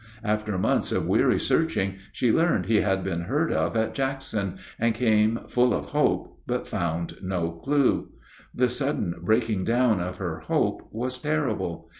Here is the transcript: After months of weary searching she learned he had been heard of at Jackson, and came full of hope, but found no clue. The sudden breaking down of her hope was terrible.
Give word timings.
After 0.23 0.57
months 0.57 0.91
of 0.91 1.05
weary 1.07 1.39
searching 1.39 1.97
she 2.11 2.31
learned 2.31 2.65
he 2.65 2.81
had 2.81 3.03
been 3.03 3.21
heard 3.25 3.53
of 3.53 3.77
at 3.77 3.93
Jackson, 3.93 4.57
and 4.79 4.95
came 4.95 5.41
full 5.47 5.75
of 5.75 5.91
hope, 5.91 6.39
but 6.47 6.67
found 6.67 7.17
no 7.21 7.51
clue. 7.51 8.09
The 8.51 8.67
sudden 8.67 9.13
breaking 9.21 9.65
down 9.65 9.99
of 10.01 10.17
her 10.17 10.39
hope 10.39 10.89
was 10.91 11.19
terrible. 11.21 11.89